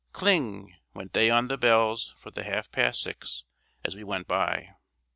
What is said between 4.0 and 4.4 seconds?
went